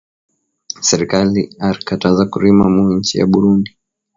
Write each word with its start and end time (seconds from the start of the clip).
Serkali 0.87 1.41
arikataza 1.67 2.23
kurima 2.31 2.63
mu 2.73 2.81
inchi 2.95 3.13
ya 3.19 3.25
burundi 3.31 3.71